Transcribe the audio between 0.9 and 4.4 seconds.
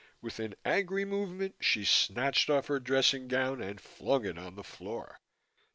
movement, she snatched off her dressing gown and flung it